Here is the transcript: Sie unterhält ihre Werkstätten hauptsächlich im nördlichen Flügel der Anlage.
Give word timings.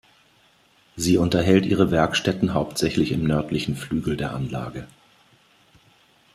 Sie 0.95 1.17
unterhält 1.19 1.63
ihre 1.67 1.91
Werkstätten 1.91 2.55
hauptsächlich 2.55 3.11
im 3.11 3.23
nördlichen 3.23 3.75
Flügel 3.75 4.17
der 4.17 4.33
Anlage. 4.33 4.87